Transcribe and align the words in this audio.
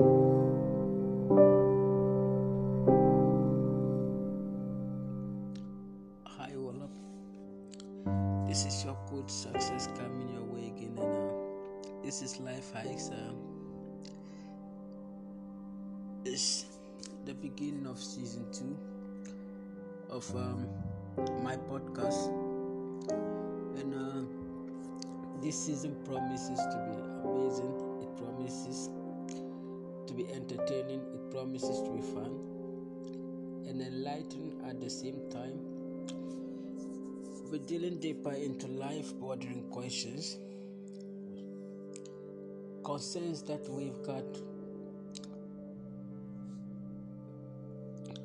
Hi, 0.00 0.06
what 6.56 6.80
up? 6.80 6.88
This 8.48 8.64
is 8.64 8.82
your 8.82 8.96
coach 9.10 9.28
success 9.28 9.88
coming 9.98 10.30
your 10.32 10.44
way 10.44 10.72
again, 10.74 10.96
and 10.96 11.14
uh, 11.14 11.32
this 12.02 12.22
is 12.22 12.40
Life 12.40 12.72
Hikes. 12.72 13.10
Um, 13.10 13.36
it's 16.24 16.64
the 17.26 17.34
beginning 17.34 17.86
of 17.86 18.02
season 18.02 18.46
two 18.54 18.78
of 20.08 20.34
um, 20.34 20.66
my 21.42 21.58
podcast, 21.58 22.28
and 23.78 23.94
uh, 23.94 24.22
this 25.42 25.66
season 25.66 25.94
promises 26.06 26.58
to 26.58 26.76
be 26.88 26.96
amazing. 27.28 27.74
It 28.00 28.16
promises 28.16 28.88
to 30.10 30.16
be 30.16 30.32
entertaining. 30.32 31.00
It 31.14 31.30
promises 31.30 31.80
to 31.82 31.90
be 31.90 32.02
fun 32.02 32.32
and 33.68 33.80
enlightening 33.80 34.60
at 34.68 34.80
the 34.80 34.90
same 34.90 35.30
time. 35.30 35.60
We're 37.48 37.64
dealing 37.64 38.00
deeper 38.00 38.32
into 38.32 38.66
life 38.66 39.14
bordering 39.14 39.70
questions, 39.70 40.36
concerns 42.84 43.44
that 43.44 43.68
we've 43.68 44.02
got 44.04 44.24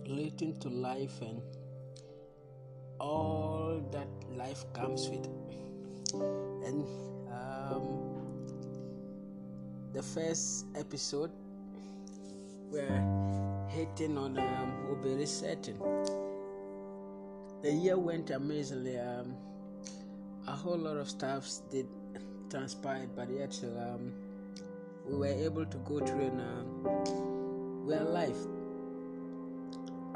relating 0.07 0.59
to 0.61 0.69
life 0.69 1.21
and 1.21 1.39
all 2.99 3.87
that 3.91 4.07
life 4.35 4.65
comes 4.73 5.07
with. 5.07 5.27
And 6.65 6.83
um, 7.31 8.15
the 9.93 10.01
first 10.01 10.65
episode, 10.75 11.31
we're 12.75 13.67
hitting 13.69 14.17
on 14.17 14.37
um, 14.37 14.99
Be 15.01 15.25
Certain 15.25 15.79
the 17.61 17.71
year 17.71 17.97
went 17.97 18.29
amazingly. 18.29 18.99
Um, 18.99 19.33
a 20.45 20.51
whole 20.51 20.77
lot 20.77 20.97
of 20.97 21.09
stuff 21.09 21.47
did 21.71 21.87
transpire, 22.49 23.07
but 23.15 23.27
yet 23.31 23.57
um, 23.63 24.13
we 25.07 25.15
were 25.17 25.25
able 25.47 25.65
to 25.65 25.77
go 25.77 25.99
through 25.99 26.25
and 26.25 26.41
uh, 26.41 26.63
we're 27.83 28.01
alive. 28.01 28.37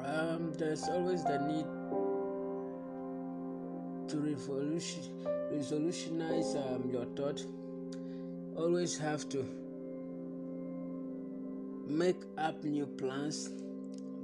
Um, 0.06 0.54
there's 0.58 0.84
always 0.90 1.24
the 1.24 1.40
need 1.40 1.66
to 4.10 4.18
revolution, 4.18 5.04
revolutionize 5.50 6.56
um, 6.56 6.90
your 6.92 7.06
thought. 7.16 7.44
Always 8.56 8.98
have 9.00 9.28
to 9.30 9.44
make 11.90 12.22
up 12.38 12.64
new 12.64 12.86
plans, 12.86 13.50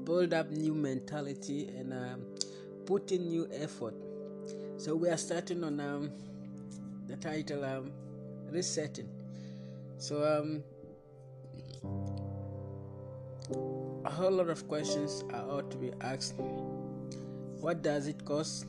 build 0.03 0.33
up 0.33 0.49
new 0.51 0.73
mentality, 0.73 1.67
and 1.77 1.91
um, 1.91 2.21
put 2.85 3.11
in 3.11 3.27
new 3.27 3.49
effort. 3.51 3.95
So 4.77 4.95
we 4.95 5.09
are 5.09 5.17
starting 5.17 5.63
on 5.63 5.79
um, 5.79 6.11
the 7.07 7.15
title 7.15 7.65
um, 7.65 7.91
resetting. 8.51 9.09
So 9.97 10.23
um, 10.23 10.63
a 14.05 14.09
whole 14.09 14.31
lot 14.31 14.49
of 14.49 14.67
questions 14.67 15.23
are 15.33 15.49
ought 15.49 15.71
to 15.71 15.77
be 15.77 15.91
asked. 16.01 16.35
What 17.59 17.81
does 17.81 18.07
it 18.07 18.23
cost 18.25 18.67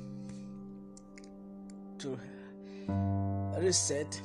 to 1.99 2.19
reset? 3.59 4.21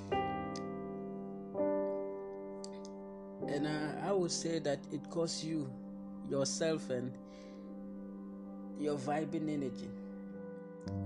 Would 4.21 4.31
say 4.31 4.59
that 4.59 4.77
it 4.91 5.09
costs 5.09 5.43
you 5.43 5.67
yourself 6.29 6.91
and 6.91 7.11
your 8.79 8.95
vibing 8.95 9.49
energy. 9.49 9.89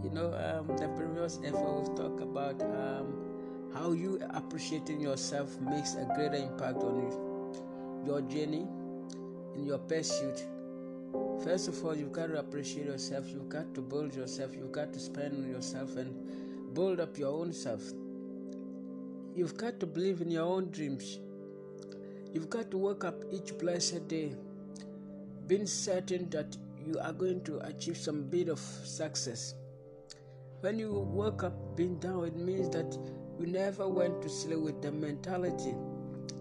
You 0.04 0.10
know, 0.10 0.34
um, 0.34 0.68
the 0.76 0.90
previous 0.90 1.40
effort 1.46 1.80
we've 1.80 1.96
talked 1.96 2.22
about 2.22 2.62
um, 2.62 3.72
how 3.74 3.94
you 3.94 4.20
appreciating 4.32 5.00
yourself 5.00 5.60
makes 5.62 5.96
a 5.96 6.04
greater 6.14 6.36
impact 6.36 6.84
on 6.84 7.00
you, 7.00 8.06
your 8.06 8.22
journey, 8.22 8.68
in 9.56 9.66
your 9.66 9.78
pursuit. 9.78 10.46
First 11.42 11.70
of 11.70 11.86
all, 11.86 11.96
you've 11.96 12.12
got 12.12 12.28
to 12.28 12.40
appreciate 12.40 12.86
yourself. 12.86 13.30
You've 13.30 13.48
got 13.48 13.74
to 13.76 13.82
build 13.82 14.14
yourself. 14.14 14.54
You've 14.54 14.74
got 14.74 14.92
to 14.92 15.00
spend 15.00 15.46
on 15.46 15.50
yourself 15.50 15.96
and 15.96 16.74
build 16.74 17.00
up 17.00 17.18
your 17.18 17.32
own 17.32 17.54
self. 17.54 17.82
You've 19.34 19.56
got 19.56 19.80
to 19.80 19.86
believe 19.86 20.20
in 20.22 20.32
your 20.32 20.44
own 20.44 20.70
dreams. 20.70 21.20
You've 22.36 22.50
got 22.50 22.70
to 22.72 22.78
wake 22.78 23.06
up 23.06 23.16
each 23.32 23.58
blessed 23.58 24.10
day, 24.10 24.36
being 25.48 25.66
certain 25.66 26.30
that 26.32 26.58
you 26.86 27.00
are 27.00 27.14
going 27.14 27.42
to 27.46 27.60
achieve 27.60 27.96
some 27.96 28.24
bit 28.24 28.50
of 28.50 28.60
success. 28.60 29.54
When 30.60 30.78
you 30.78 30.92
wake 30.92 31.44
up 31.44 31.78
being 31.78 31.98
down, 31.98 32.26
it 32.26 32.36
means 32.36 32.68
that 32.72 33.00
you 33.40 33.48
never 33.48 33.88
went 33.88 34.22
to 34.22 34.28
sleep 34.28 34.60
with 34.60 34.82
the 34.82 34.92
mentality 34.92 35.76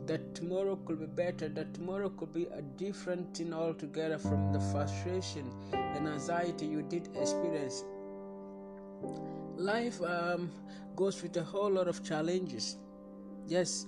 that 0.06 0.34
tomorrow 0.34 0.74
could 0.84 0.98
be 0.98 1.06
better, 1.06 1.48
that 1.50 1.72
tomorrow 1.74 2.08
could 2.08 2.32
be 2.32 2.46
a 2.46 2.60
different 2.60 3.36
thing 3.36 3.54
altogether 3.54 4.18
from 4.18 4.52
the 4.52 4.58
frustration 4.72 5.48
and 5.72 6.08
anxiety 6.08 6.66
you 6.66 6.82
did 6.82 7.08
experience. 7.14 7.84
Life 9.56 10.02
um, 10.02 10.50
goes 10.96 11.22
with 11.22 11.36
a 11.36 11.44
whole 11.44 11.70
lot 11.70 11.86
of 11.86 12.02
challenges. 12.02 12.78
Yes, 13.46 13.86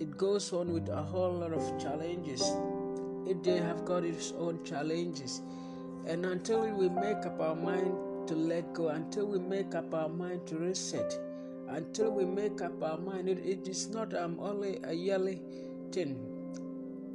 it 0.00 0.16
goes 0.16 0.52
on 0.52 0.72
with 0.72 0.88
a 0.88 1.02
whole 1.02 1.32
lot 1.32 1.52
of 1.52 1.78
challenges. 1.80 2.42
It 3.26 3.42
they 3.42 3.58
have 3.58 3.84
got 3.84 4.04
its 4.04 4.32
own 4.38 4.64
challenges. 4.64 5.42
And 6.06 6.26
until 6.26 6.68
we 6.68 6.88
make 6.88 7.24
up 7.24 7.40
our 7.40 7.54
mind 7.54 7.94
to 8.28 8.34
let 8.34 8.72
go 8.72 8.88
until 8.88 9.26
we 9.26 9.38
make 9.38 9.74
up 9.74 9.92
our 9.94 10.08
mind 10.08 10.46
to 10.46 10.56
reset 10.56 11.18
until 11.68 12.10
we 12.10 12.24
make 12.24 12.62
up 12.62 12.82
our 12.82 12.98
mind 12.98 13.28
it, 13.28 13.38
it 13.38 13.68
is 13.68 13.88
not 13.88 14.14
um, 14.14 14.38
only 14.40 14.78
a 14.84 14.92
yearly 14.92 15.42
thing. 15.92 16.16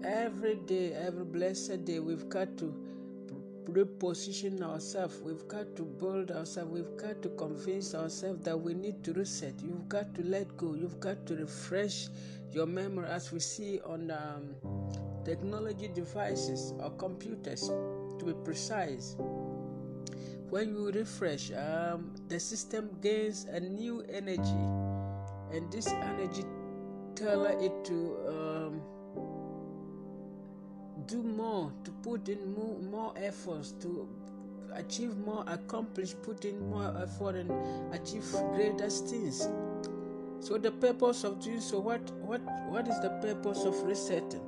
Every 0.03 0.55
day 0.55 0.93
every 0.93 1.25
blessed 1.25 1.85
day 1.85 1.99
we've 1.99 2.29
got 2.29 2.57
to 2.59 2.73
reposition 3.65 4.61
ourselves. 4.61 5.19
We've 5.21 5.47
got 5.47 5.75
to 5.75 5.83
build 5.83 6.31
ourselves. 6.31 6.71
We've 6.71 6.97
got 6.97 7.21
to 7.21 7.29
convince 7.29 7.93
ourselves 7.93 8.43
that 8.45 8.59
we 8.59 8.73
need 8.73 9.03
to 9.03 9.13
reset. 9.13 9.53
You've 9.61 9.87
got 9.87 10.15
to 10.15 10.23
let 10.23 10.55
go. 10.57 10.73
You've 10.73 10.99
got 10.99 11.25
to 11.27 11.35
refresh 11.35 12.07
your 12.51 12.65
memory 12.65 13.07
as 13.07 13.31
we 13.31 13.39
see 13.39 13.79
on 13.81 14.11
um, 14.11 14.55
technology 15.23 15.87
devices 15.87 16.73
or 16.79 16.89
computers 16.91 17.67
to 18.17 18.25
be 18.25 18.33
precise. 18.43 19.15
When 20.49 20.69
you 20.69 20.91
refresh 20.91 21.51
um, 21.51 22.15
the 22.27 22.39
system 22.39 22.89
gains 23.01 23.45
a 23.45 23.59
new 23.59 24.03
energy 24.11 24.65
and 25.51 25.71
this 25.71 25.87
energy 25.87 26.43
tailor 27.15 27.55
it 27.59 27.85
to 27.85 28.17
um, 28.27 28.81
do 31.05 31.21
more 31.21 31.71
to 31.83 31.91
put 31.91 32.29
in 32.29 32.53
more, 32.53 32.79
more 32.79 33.13
efforts 33.17 33.73
to 33.81 34.07
achieve 34.73 35.15
more 35.17 35.43
accomplish 35.47 36.15
put 36.23 36.45
in 36.45 36.69
more 36.69 36.95
effort 37.01 37.35
and 37.35 37.51
achieve 37.93 38.23
greater 38.53 38.89
things 38.89 39.47
so 40.39 40.57
the 40.57 40.71
purpose 40.71 41.23
of 41.23 41.41
doing 41.41 41.61
so 41.61 41.79
what 41.79 42.01
what 42.21 42.41
what 42.69 42.87
is 42.87 42.99
the 43.01 43.09
purpose 43.21 43.63
of 43.63 43.81
resetting? 43.83 44.41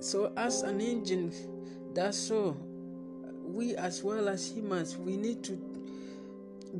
So 0.00 0.32
as 0.36 0.62
an 0.62 0.80
engine 0.80 1.32
that's 1.94 2.18
so 2.18 2.56
we 3.44 3.76
as 3.76 4.02
well 4.02 4.28
as 4.28 4.50
humans 4.50 4.96
we 4.96 5.16
need 5.16 5.42
to 5.44 5.58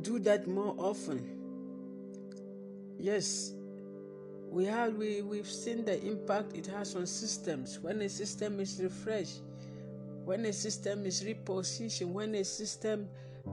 do 0.01 0.19
that 0.19 0.47
more 0.47 0.75
often. 0.77 1.39
Yes 2.97 3.53
we 4.49 4.65
have 4.65 4.93
we, 4.93 5.23
we've 5.23 5.49
seen 5.49 5.83
the 5.83 5.99
impact 6.05 6.55
it 6.55 6.67
has 6.67 6.95
on 6.95 7.07
systems. 7.07 7.79
When 7.79 8.01
a 8.01 8.09
system 8.09 8.59
is 8.59 8.79
refreshed 8.81 9.41
when 10.25 10.45
a 10.45 10.53
system 10.53 11.05
is 11.05 11.23
repositioned 11.23 12.07
when 12.07 12.35
a 12.35 12.43
system 12.43 13.07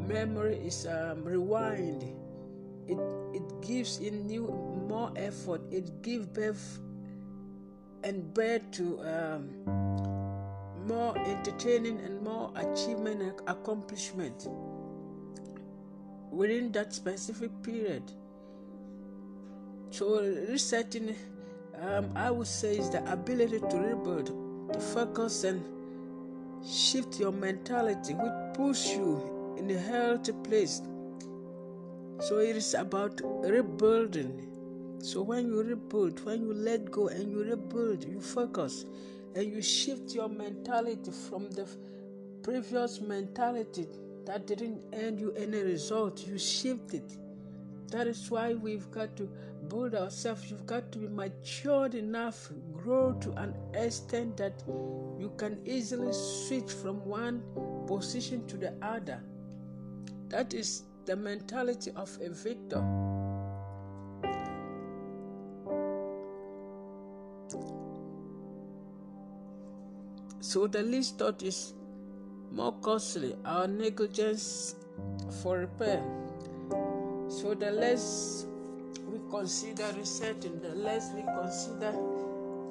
memory 0.07 0.57
is 0.57 0.87
um, 0.87 1.25
it 2.91 2.99
it 3.33 3.61
gives 3.63 3.99
in 3.99 4.27
new 4.27 4.47
more 4.89 5.13
effort. 5.17 5.61
It 5.71 6.03
gives 6.03 6.27
birth 6.27 6.81
and 8.03 8.33
birth 8.35 8.71
to 8.73 8.99
um, 9.01 9.49
more 10.87 11.17
entertaining 11.19 11.99
and 12.01 12.21
more 12.23 12.51
achievement 12.57 13.23
and 13.23 13.33
accomplishment. 13.47 14.49
Within 16.31 16.73
that 16.73 16.95
specific 16.95 17.51
period. 17.63 18.03
So 19.91 20.21
resetting 20.49 21.17
um, 21.83 22.11
i 22.15 22.31
would 22.31 22.47
say 22.47 22.77
is 22.77 22.91
the 22.91 23.01
ability 23.13 23.59
to 23.59 23.77
rebuild 23.79 24.27
to 24.73 24.81
focus 24.81 25.45
and 25.45 25.63
shift 26.67 27.19
your 27.19 27.33
mentality 27.33 28.15
which 28.15 28.55
push 28.55 28.91
you 28.91 29.55
in 29.59 29.71
a 29.71 29.79
healthy 29.79 30.33
place 30.45 30.83
so 32.21 32.39
it 32.39 32.57
is 32.57 32.75
about 32.75 33.21
rebuilding 33.43 34.51
So 35.03 35.23
when 35.23 35.47
you 35.47 35.63
rebuild, 35.63 36.23
when 36.27 36.43
you 36.43 36.53
let 36.53 36.91
go 36.91 37.09
and 37.09 37.31
you 37.31 37.43
rebuild, 37.43 38.05
you 38.05 38.21
focus 38.21 38.85
and 39.35 39.47
you 39.51 39.63
shift 39.63 40.15
your 40.15 40.29
mentality 40.29 41.11
from 41.11 41.51
the 41.51 41.67
previous 42.43 43.01
mentality 43.01 43.87
that 44.27 44.47
didn't 44.47 44.83
earn 44.93 45.19
you 45.19 45.33
any 45.33 45.63
result, 45.63 46.27
you 46.27 46.39
shift 46.39 46.93
it. 46.93 47.11
That 47.91 48.07
is 48.07 48.31
why 48.31 48.53
we've 48.55 48.91
got 48.91 49.17
to 49.17 49.29
build 49.69 49.95
ourselves. 49.95 50.51
You've 50.51 50.67
got 50.67 50.93
to 50.93 50.99
be 50.99 51.09
matured 51.09 51.95
enough, 51.95 52.51
grow 52.75 53.15
to 53.15 53.33
an 53.33 53.55
extent 53.73 54.37
that 54.37 54.63
you 55.19 55.33
can 55.39 55.59
easily 55.65 56.13
switch 56.13 56.71
from 56.71 57.05
one 57.07 57.43
position 57.87 58.47
to 58.49 58.59
the 58.59 58.75
other. 58.83 59.23
That 60.29 60.53
is 60.53 60.83
the 61.11 61.17
mentality 61.17 61.91
of 61.97 62.17
a 62.23 62.31
victor. 62.31 62.81
So 70.39 70.69
the 70.69 70.85
least 70.85 71.19
thought 71.19 71.43
is 71.43 71.75
more 72.53 72.75
costly, 72.75 73.35
our 73.45 73.67
negligence 73.67 74.77
for 75.43 75.59
repair. 75.59 76.01
So 77.29 77.55
the 77.59 77.73
less 77.73 78.47
we 79.09 79.19
consider 79.31 79.93
resetting, 79.99 80.61
the 80.61 80.77
less 80.77 81.11
we 81.13 81.23
consider 81.23 81.91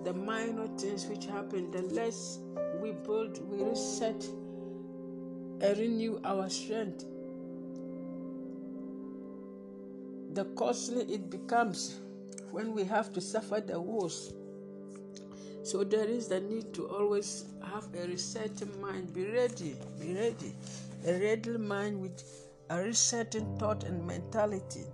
the 0.05 0.13
minor 0.13 0.69
things 0.77 1.07
which 1.07 1.25
happen, 1.25 1.71
the 1.71 1.81
less 1.81 2.39
we 2.81 2.93
build, 2.93 3.37
we 3.51 3.65
reset 3.65 4.23
and 5.59 5.77
renew 5.77 6.21
our 6.23 6.49
strength. 6.49 7.03
The 10.39 10.45
costly 10.55 11.01
it 11.13 11.29
becomes 11.29 11.99
when 12.49 12.73
we 12.73 12.85
have 12.85 13.11
to 13.11 13.19
suffer 13.19 13.59
the 13.59 13.77
worst. 13.77 14.35
So 15.63 15.83
there 15.83 16.05
is 16.05 16.29
the 16.29 16.39
need 16.39 16.73
to 16.75 16.87
always 16.87 17.43
have 17.61 17.83
a 17.93 18.07
resetting 18.07 18.79
mind. 18.79 19.13
Be 19.13 19.25
ready, 19.25 19.75
be 19.99 20.13
ready. 20.13 20.55
A 21.05 21.19
ready 21.19 21.57
mind 21.57 21.99
with 21.99 22.23
a 22.69 22.81
resetting 22.81 23.57
thought 23.57 23.83
and 23.83 24.07
mentality. 24.07 24.85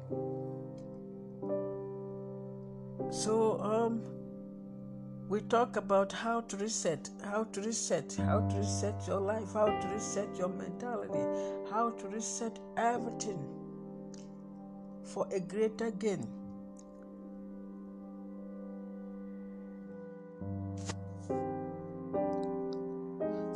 So 3.12 3.60
um 3.62 4.02
we 5.30 5.42
talk 5.42 5.76
about 5.76 6.12
how 6.12 6.42
to 6.42 6.58
reset, 6.58 7.08
how 7.24 7.44
to 7.44 7.62
reset, 7.62 8.16
how 8.18 8.40
to 8.48 8.58
reset 8.58 8.96
your 9.06 9.20
life, 9.20 9.54
how 9.54 9.68
to 9.68 9.88
reset 9.90 10.36
your 10.40 10.50
mentality, 10.50 11.24
how 11.70 11.92
to 11.92 12.08
reset 12.08 12.58
everything 12.78 13.65
for 15.06 15.28
a 15.31 15.40
greater 15.40 15.92
gain. 15.92 16.28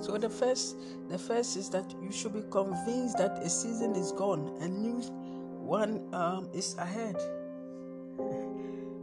So 0.02 0.18
the 0.18 0.30
first, 0.30 0.78
the 1.10 1.18
first 1.18 1.58
is 1.58 1.70
that 1.72 1.94
you 2.02 2.12
should 2.12 2.34
be 2.34 2.44
convinced 2.50 3.18
that 3.18 3.44
a 3.44 3.50
season 3.50 3.96
is 3.96 4.12
gone 4.12 4.58
and 4.62 4.82
new 4.82 5.02
one 5.60 6.08
um, 6.14 6.50
is 6.54 6.76
ahead. 6.78 7.16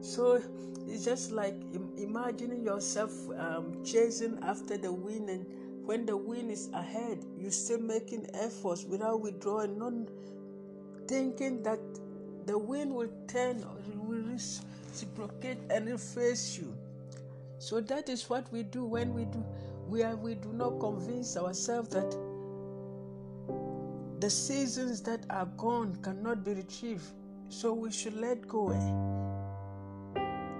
So 0.03 0.41
it's 0.87 1.05
just 1.05 1.33
like 1.33 1.57
imagining 1.97 2.63
yourself 2.63 3.11
um, 3.37 3.83
chasing 3.85 4.39
after 4.43 4.77
the 4.77 4.93
wind, 4.93 5.29
and 5.29 5.45
when 5.85 6.07
the 6.07 6.17
wind 6.17 6.51
is 6.51 6.69
ahead, 6.73 7.25
you're 7.37 7.51
still 7.51 7.81
making 7.81 8.29
efforts 8.35 8.85
without 8.85 9.21
withdrawing, 9.21 9.79
not 9.79 9.95
thinking 11.09 11.63
that 11.65 11.81
the 12.47 12.57
wind 12.57 12.95
will 12.95 13.11
turn 13.27 13.65
will 14.07 14.23
reciprocate 14.23 15.59
and 15.71 16.01
face 16.01 16.57
you. 16.59 16.73
So 17.59 17.81
that 17.81 18.09
is 18.09 18.29
what 18.31 18.51
we 18.53 18.63
do 18.63 18.85
when 18.85 19.15
we 19.15 19.25
do 19.25 19.45
where 19.89 20.17
we 20.17 20.35
do 20.35 20.53
not 20.53 20.81
convince 20.81 21.37
ourselves 21.37 21.89
that 21.91 22.11
the 24.21 24.31
seasons 24.31 25.03
that 25.03 25.25
are 25.31 25.47
gone 25.57 25.97
cannot 26.03 26.45
be 26.45 26.55
retrieved. 26.55 27.05
So 27.49 27.73
we 27.73 27.93
should 27.93 28.15
let 28.15 28.47
go 28.49 28.71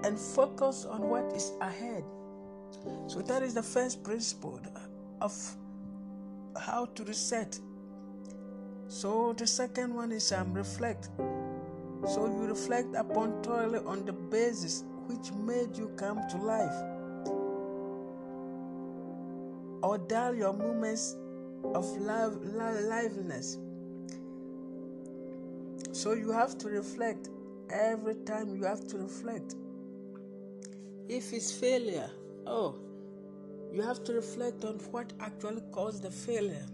and 0.05 0.19
focus 0.19 0.85
on 0.85 1.09
what 1.09 1.25
is 1.35 1.53
ahead. 1.61 2.05
So 3.09 3.21
that 3.23 3.43
is 3.43 3.55
the 3.55 3.63
first 3.63 4.05
principle 4.05 4.61
of 5.21 5.35
how 6.57 6.87
to 6.87 7.05
reset. 7.05 7.59
So 8.89 9.33
the 9.33 9.47
second 9.47 9.95
one 9.95 10.13
is 10.13 10.31
um, 10.33 10.53
reflect. 10.53 11.09
So 12.07 12.27
you 12.27 12.47
reflect 12.47 12.95
upon 12.95 13.43
toiling 13.43 13.87
on 13.87 14.05
the 14.05 14.13
basis 14.13 14.85
which 15.07 15.33
made 15.33 15.77
you 15.77 15.89
come 15.97 16.21
to 16.31 16.37
life 16.39 16.97
or 19.83 19.99
dull 19.99 20.35
your 20.35 20.53
moments 20.53 21.17
of 21.75 21.85
live, 21.99 22.35
liveliness. 22.43 23.59
So 25.93 26.13
you 26.13 26.31
have 26.33 26.59
to 26.59 26.69
reflect. 26.69 27.31
Every 27.71 28.15
time 28.15 28.55
you 28.55 28.65
have 28.65 28.87
to 28.89 28.99
reflect. 28.99 29.57
If 31.09 31.33
it's 31.33 31.53
failure, 31.53 32.11
oh, 32.47 32.77
you 33.73 33.83
have 33.83 34.05
to 34.05 34.13
reflect 34.13 34.65
on 34.65 34.75
what 34.91 35.13
actually 35.21 35.63
caused 35.73 36.03
the 36.03 36.11
failure. 36.11 36.67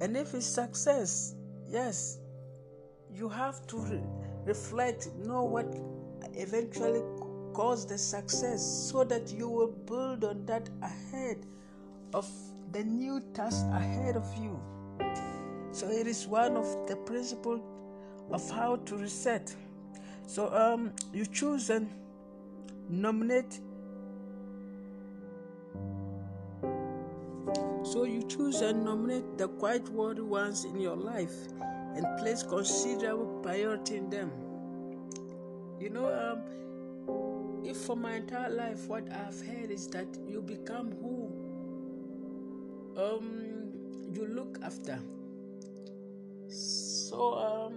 And 0.00 0.16
if 0.16 0.34
it's 0.34 0.46
success, 0.46 1.34
yes, 1.68 2.18
you 3.14 3.28
have 3.28 3.66
to 3.68 3.78
re- 3.78 4.21
reflect, 4.44 5.08
know 5.24 5.44
what 5.44 5.74
eventually 6.34 7.02
caused 7.52 7.88
the 7.88 7.98
success 7.98 8.62
so 8.90 9.04
that 9.04 9.30
you 9.32 9.48
will 9.48 9.68
build 9.86 10.24
on 10.24 10.44
that 10.46 10.68
ahead 10.82 11.46
of 12.14 12.28
the 12.72 12.82
new 12.82 13.20
task 13.34 13.66
ahead 13.72 14.16
of 14.16 14.26
you. 14.36 14.58
So 15.72 15.88
it 15.88 16.06
is 16.06 16.26
one 16.26 16.56
of 16.56 16.66
the 16.86 16.96
principles 16.96 17.60
of 18.30 18.48
how 18.50 18.76
to 18.76 18.96
reset. 18.96 19.54
So 20.26 20.52
um, 20.54 20.92
you 21.12 21.26
choose 21.26 21.70
and 21.70 21.90
nominate. 22.88 23.60
So 27.82 28.04
you 28.04 28.22
choose 28.28 28.60
and 28.60 28.84
nominate 28.84 29.36
the 29.36 29.48
quite 29.48 29.88
worthy 29.88 30.22
ones 30.22 30.64
in 30.64 30.80
your 30.80 30.96
life 30.96 31.34
and 31.96 32.06
place 32.18 32.42
considerable 32.42 33.40
priority 33.42 33.96
in 33.96 34.10
them. 34.10 34.30
You 35.78 35.90
know, 35.90 36.06
um, 36.06 36.62
if 37.64 37.76
for 37.76 37.96
my 37.96 38.16
entire 38.16 38.50
life 38.50 38.86
what 38.88 39.04
I've 39.10 39.40
heard 39.46 39.70
is 39.70 39.86
that 39.88 40.06
you 40.26 40.42
become 40.42 40.92
who 41.00 41.30
um 43.00 43.72
you 44.12 44.26
look 44.26 44.58
after 44.62 44.98
so 46.48 47.34
um 47.34 47.74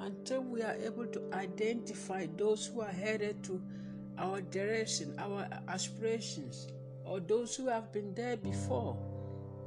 until 0.00 0.42
we 0.42 0.62
are 0.62 0.74
able 0.84 1.06
to 1.06 1.22
identify 1.32 2.26
those 2.36 2.66
who 2.66 2.80
are 2.80 2.88
headed 2.90 3.42
to 3.44 3.60
our 4.18 4.40
direction 4.40 5.14
our 5.18 5.46
aspirations 5.68 6.68
or 7.04 7.20
those 7.20 7.54
who 7.56 7.68
have 7.68 7.92
been 7.92 8.14
there 8.14 8.36
before 8.36 8.96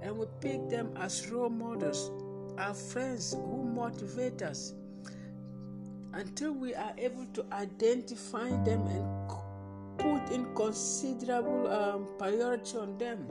and 0.01 0.17
we 0.17 0.25
pick 0.41 0.67
them 0.69 0.91
as 0.97 1.29
role 1.29 1.49
models 1.49 2.11
our 2.57 2.73
friends 2.73 3.33
who 3.33 3.63
motivate 3.63 4.41
us 4.41 4.73
until 6.13 6.53
we 6.53 6.75
are 6.75 6.93
able 6.97 7.25
to 7.33 7.45
identify 7.51 8.49
them 8.63 8.85
and 8.87 9.97
put 9.97 10.31
in 10.33 10.53
considerable 10.55 11.67
um, 11.71 12.07
priority 12.17 12.77
on 12.77 12.97
them 12.97 13.27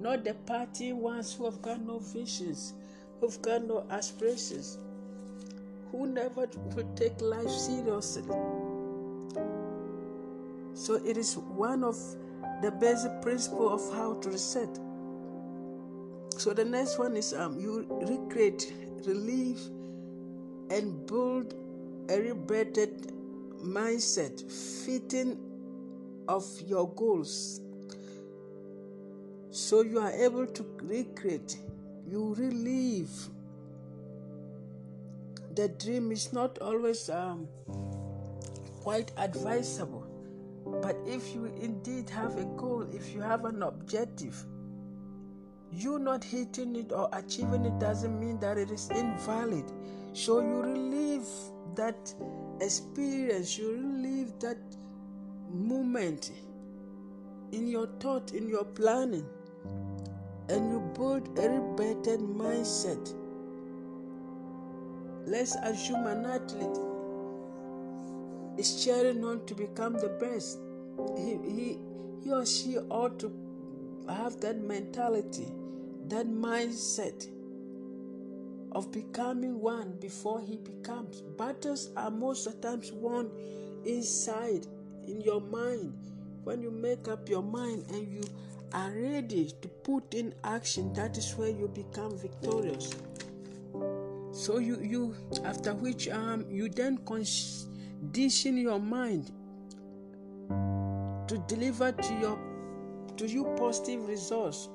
not 0.00 0.24
the 0.24 0.34
party 0.34 0.92
ones 0.92 1.34
who 1.34 1.46
have 1.46 1.60
got 1.62 1.80
no 1.80 1.98
visions, 1.98 2.74
who've 3.20 3.40
got 3.42 3.64
no 3.64 3.86
aspirations, 3.90 4.78
who 5.90 6.06
never 6.06 6.46
will 6.74 6.92
take 6.94 7.20
life 7.20 7.50
seriously. 7.50 8.22
So 10.74 10.94
it 11.04 11.16
is 11.16 11.36
one 11.38 11.82
of 11.82 11.96
the 12.62 12.70
basic 12.70 13.22
principle 13.22 13.72
of 13.72 13.80
how 13.94 14.14
to 14.20 14.30
reset. 14.30 14.78
So 16.36 16.52
the 16.52 16.64
next 16.64 16.98
one 16.98 17.16
is 17.16 17.32
um 17.32 17.58
you 17.58 17.86
recreate, 18.08 18.72
relieve, 19.04 19.60
and 20.70 21.06
build 21.06 21.54
a 22.08 22.18
rebirthed 22.18 23.12
mindset 23.62 24.40
fitting 24.84 25.38
of 26.28 26.44
your 26.66 26.88
goals 26.94 27.60
so 29.56 29.80
you 29.80 30.00
are 30.00 30.12
able 30.12 30.46
to 30.46 30.66
recreate, 30.82 31.56
you 32.06 32.34
relieve. 32.34 33.10
The 35.54 35.68
dream 35.68 36.12
is 36.12 36.30
not 36.34 36.58
always 36.58 37.08
um, 37.08 37.48
quite 38.82 39.12
advisable, 39.16 40.06
but 40.82 40.94
if 41.06 41.34
you 41.34 41.46
indeed 41.58 42.10
have 42.10 42.36
a 42.36 42.44
goal, 42.44 42.86
if 42.92 43.14
you 43.14 43.22
have 43.22 43.46
an 43.46 43.62
objective, 43.62 44.44
you 45.72 45.98
not 45.98 46.24
hitting 46.24 46.76
it 46.76 46.92
or 46.92 47.08
achieving 47.12 47.64
it 47.64 47.78
doesn't 47.78 48.18
mean 48.18 48.38
that 48.40 48.58
it 48.58 48.70
is 48.70 48.90
invalid. 48.90 49.64
So 50.12 50.40
you 50.40 50.62
relive 50.62 51.26
that 51.74 52.14
experience, 52.60 53.58
you 53.58 53.72
relive 53.72 54.38
that 54.40 54.58
moment 55.50 56.32
in 57.52 57.68
your 57.68 57.86
thought, 58.00 58.32
in 58.32 58.48
your 58.48 58.64
planning, 58.64 59.26
and 60.48 60.70
you 60.70 60.80
build 60.94 61.28
a 61.38 61.60
better 61.76 62.18
mindset. 62.18 63.14
Let's 65.26 65.56
assume 65.56 66.06
an 66.06 66.24
athlete 66.24 66.78
is 68.58 68.84
cheering 68.84 69.24
on 69.24 69.44
to 69.46 69.54
become 69.54 69.94
the 69.94 70.08
best. 70.20 70.58
He, 71.16 71.38
he, 71.44 71.78
he 72.22 72.32
or 72.32 72.46
she 72.46 72.78
ought 72.78 73.18
to 73.18 73.28
have 74.08 74.40
that 74.40 74.58
mentality, 74.58 75.48
that 76.08 76.26
mindset 76.26 77.28
of 78.72 78.92
becoming 78.92 79.60
one 79.60 79.96
before 80.00 80.40
he 80.40 80.56
becomes. 80.58 81.22
Battles 81.38 81.90
are 81.96 82.10
most 82.10 82.46
of 82.46 82.60
times 82.60 82.92
won 82.92 83.30
inside, 83.84 84.66
in 85.06 85.20
your 85.20 85.40
mind. 85.40 85.94
When 86.44 86.62
you 86.62 86.70
make 86.70 87.08
up 87.08 87.28
your 87.28 87.42
mind 87.42 87.86
and 87.90 88.06
you 88.06 88.22
are 88.72 88.90
ready 88.90 89.50
to 89.62 89.68
put 89.68 90.14
in 90.14 90.34
action, 90.44 90.92
that 90.94 91.16
is 91.16 91.32
where 91.36 91.48
you 91.48 91.68
become 91.68 92.16
victorious. 92.18 92.94
So 94.32 94.58
you 94.58 94.78
you 94.80 95.14
after 95.44 95.74
which 95.74 96.08
um 96.08 96.44
you 96.50 96.68
then 96.68 96.98
condition 97.06 98.58
your 98.58 98.78
mind 98.78 99.32
to 101.28 101.38
deliver 101.48 101.92
to 101.92 102.14
your 102.20 102.38
to 103.16 103.26
you 103.26 103.44
positive 103.56 104.06
results. 104.08 104.68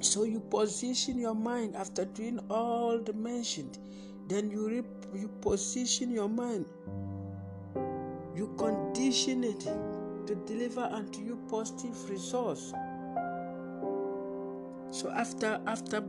So 0.00 0.24
you 0.24 0.40
position 0.40 1.18
your 1.18 1.34
mind 1.34 1.76
after 1.76 2.04
doing 2.04 2.40
all 2.50 2.98
the 2.98 3.12
mentioned, 3.12 3.78
then 4.28 4.50
you 4.50 4.68
re- 4.68 5.18
you 5.20 5.28
position 5.40 6.10
your 6.10 6.28
mind, 6.28 6.66
you 8.34 8.54
condition 8.58 9.44
it 9.44 9.60
to 10.26 10.34
deliver 10.46 10.82
unto 10.82 11.20
you 11.20 11.38
positive 11.48 12.10
results. 12.10 12.72
So 14.90 15.10
after 15.10 15.60
after 15.66 16.02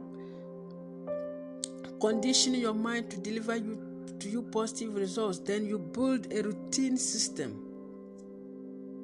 conditioning 1.99 2.61
your 2.61 2.73
mind 2.73 3.11
to 3.11 3.17
deliver 3.17 3.55
you 3.55 3.77
to 4.19 4.29
you 4.29 4.41
positive 4.41 4.95
results, 4.95 5.39
then 5.39 5.65
you 5.65 5.79
build 5.79 6.31
a 6.33 6.43
routine 6.43 6.97
system. 6.97 7.70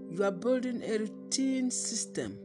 You 0.10 0.24
are 0.24 0.32
building 0.32 0.82
a 0.84 0.98
routine 0.98 1.70
system, 1.70 2.38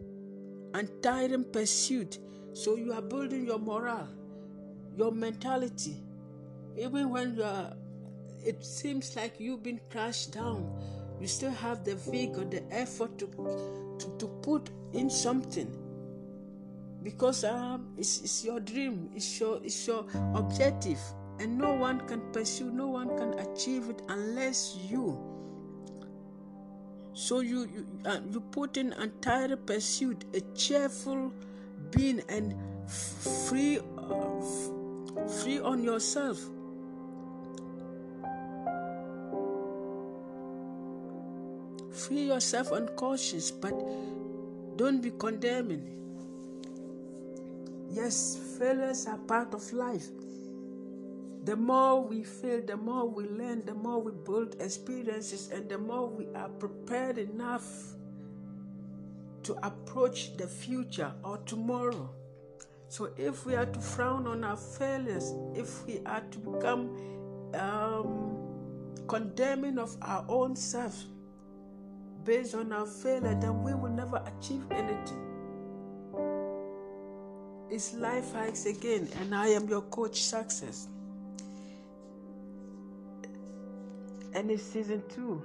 untiring 0.74 1.44
pursuit. 1.44 2.18
So 2.54 2.76
you 2.76 2.92
are 2.92 3.02
building 3.02 3.46
your 3.46 3.58
morale, 3.58 4.08
your 4.96 5.12
mentality. 5.12 6.02
Even 6.76 7.10
when 7.10 7.36
you 7.36 7.44
are, 7.44 7.74
it 8.44 8.64
seems 8.64 9.14
like 9.16 9.38
you've 9.38 9.62
been 9.62 9.80
crashed 9.90 10.32
down, 10.32 10.70
you 11.20 11.26
still 11.26 11.52
have 11.52 11.84
the 11.84 11.94
vigor, 11.94 12.44
the 12.44 12.62
effort 12.72 13.16
to, 13.18 13.26
to, 13.98 14.18
to 14.18 14.26
put 14.42 14.70
in 14.92 15.08
something 15.08 15.70
because 17.02 17.44
um, 17.44 17.94
it's, 17.98 18.20
it's 18.20 18.44
your 18.44 18.60
dream, 18.60 19.10
it's 19.14 19.40
your, 19.40 19.60
it's 19.64 19.86
your 19.86 20.04
objective, 20.34 20.98
and 21.40 21.58
no 21.58 21.72
one 21.72 22.00
can 22.06 22.20
pursue, 22.32 22.70
no 22.70 22.86
one 22.86 23.16
can 23.16 23.38
achieve 23.38 23.88
it 23.88 24.02
unless 24.08 24.76
you. 24.88 25.18
So 27.14 27.40
you 27.40 27.60
you, 27.74 27.86
uh, 28.04 28.20
you 28.30 28.40
put 28.40 28.76
in 28.76 28.92
entire 28.94 29.56
pursuit, 29.56 30.24
a 30.34 30.40
cheerful 30.56 31.32
being, 31.90 32.22
and 32.28 32.54
free 32.88 33.78
uh, 33.78 34.38
f- 34.38 35.42
free 35.42 35.60
on 35.60 35.84
yourself. 35.84 36.40
Free 41.92 42.26
yourself 42.28 42.72
unconscious, 42.72 43.50
but 43.50 43.74
don't 44.76 45.00
be 45.02 45.10
condemning. 45.10 45.84
Yes, 47.90 48.38
failures 48.58 49.06
are 49.06 49.18
part 49.18 49.52
of 49.54 49.70
life. 49.72 50.08
The 51.44 51.56
more 51.56 52.00
we 52.00 52.22
fail, 52.22 52.62
the 52.64 52.76
more 52.76 53.08
we 53.08 53.24
learn, 53.24 53.64
the 53.64 53.74
more 53.74 54.00
we 54.00 54.12
build 54.12 54.56
experiences, 54.60 55.50
and 55.50 55.68
the 55.68 55.78
more 55.78 56.08
we 56.08 56.28
are 56.36 56.48
prepared 56.48 57.18
enough 57.18 57.66
to 59.42 59.54
approach 59.66 60.36
the 60.36 60.46
future 60.46 61.12
or 61.24 61.38
tomorrow. 61.38 62.08
So, 62.88 63.10
if 63.16 63.44
we 63.44 63.56
are 63.56 63.66
to 63.66 63.80
frown 63.80 64.28
on 64.28 64.44
our 64.44 64.56
failures, 64.56 65.34
if 65.54 65.84
we 65.86 66.00
are 66.06 66.20
to 66.20 66.38
become 66.38 66.96
um, 67.54 68.36
condemning 69.08 69.78
of 69.78 69.96
our 70.00 70.24
own 70.28 70.54
self 70.54 71.02
based 72.24 72.54
on 72.54 72.70
our 72.72 72.86
failure, 72.86 73.36
then 73.40 73.64
we 73.64 73.74
will 73.74 73.90
never 73.90 74.22
achieve 74.38 74.62
anything. 74.70 75.18
It's 77.68 77.94
Life 77.94 78.32
Hikes 78.32 78.66
again, 78.66 79.08
and 79.18 79.34
I 79.34 79.48
am 79.48 79.68
your 79.68 79.82
coach, 79.82 80.22
Success. 80.22 80.88
And 84.42 84.50
it's 84.50 84.64
season 84.64 85.04
two. 85.08 85.40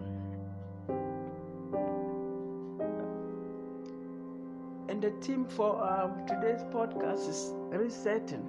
And 4.89 4.99
the 4.99 5.11
theme 5.21 5.45
for 5.45 5.87
um, 5.87 6.25
today's 6.25 6.63
podcast 6.73 7.29
is 7.29 7.53
resetting. 7.69 8.43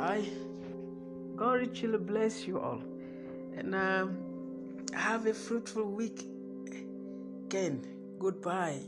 I, 0.00 0.24
God 1.36 1.60
richly 1.60 1.98
bless 1.98 2.46
you 2.46 2.58
all. 2.58 2.80
And 3.54 3.74
um, 3.74 4.16
have 4.94 5.26
a 5.26 5.34
fruitful 5.34 5.84
week. 5.84 6.24
Again, 7.44 7.86
goodbye. 8.18 8.80